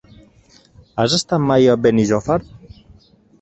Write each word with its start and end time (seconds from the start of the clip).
Has 1.03 1.15
estat 1.17 1.43
mai 1.51 1.67
a 1.75 1.75
Benijòfar? 1.83 2.39